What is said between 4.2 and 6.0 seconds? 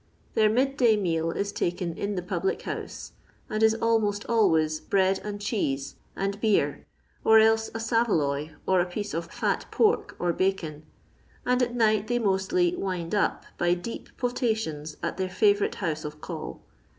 always bread and cheese